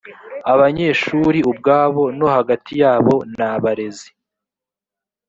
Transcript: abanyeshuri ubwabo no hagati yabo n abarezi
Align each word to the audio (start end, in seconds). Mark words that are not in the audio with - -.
abanyeshuri 0.53 1.39
ubwabo 1.51 2.03
no 2.17 2.27
hagati 2.35 2.71
yabo 2.81 3.15
n 3.35 3.37
abarezi 3.51 4.09